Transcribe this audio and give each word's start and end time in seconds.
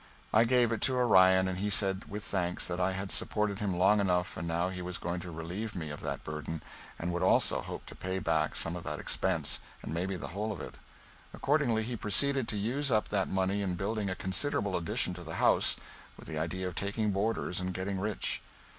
I 0.33 0.45
gave 0.45 0.71
it 0.71 0.81
to 0.81 0.95
Orion 0.95 1.47
and 1.47 1.59
he 1.59 1.69
said, 1.69 2.09
with 2.09 2.23
thanks, 2.23 2.65
that 2.65 2.79
I 2.79 2.93
had 2.93 3.11
supported 3.11 3.59
him 3.59 3.77
long 3.77 3.99
enough 3.99 4.35
and 4.35 4.47
now 4.47 4.69
he 4.69 4.81
was 4.81 4.97
going 4.97 5.19
to 5.19 5.29
relieve 5.29 5.75
me 5.75 5.91
of 5.91 5.99
that 6.01 6.23
burden, 6.23 6.63
and 6.97 7.13
would 7.13 7.21
also 7.21 7.61
hope 7.61 7.85
to 7.85 7.93
pay 7.93 8.17
back 8.17 8.55
some 8.55 8.75
of 8.75 8.83
that 8.83 8.99
expense, 8.99 9.59
and 9.83 9.93
maybe 9.93 10.15
the 10.15 10.29
whole 10.29 10.51
of 10.51 10.59
it. 10.59 10.73
Accordingly, 11.35 11.83
he 11.83 11.95
proceeded 11.95 12.47
to 12.47 12.57
use 12.57 12.89
up 12.89 13.09
that 13.09 13.27
money 13.29 13.61
in 13.61 13.75
building 13.75 14.09
a 14.09 14.15
considerable 14.15 14.75
addition 14.75 15.13
to 15.13 15.23
the 15.23 15.35
house, 15.35 15.75
with 16.17 16.27
the 16.27 16.39
idea 16.39 16.67
of 16.67 16.73
taking 16.73 17.11
boarders 17.11 17.59
and 17.59 17.71
getting 17.71 17.99
rich. 17.99 18.41